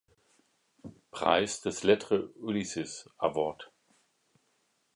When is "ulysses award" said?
2.41-3.71